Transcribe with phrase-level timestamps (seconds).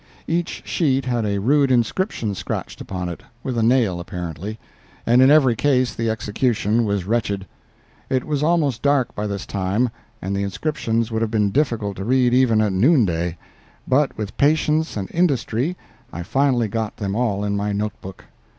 [0.25, 5.93] Each sheet had a rude inscription scratched upon it—with a nail, apparently—and in every case
[5.93, 7.45] the execution was wretched.
[8.09, 12.03] It was almost dark by this time, and the inscriptions would have been difficult to
[12.03, 13.37] read even at noonday,
[13.87, 15.77] but with patience and industry
[16.11, 18.25] I finally got them all in my note book.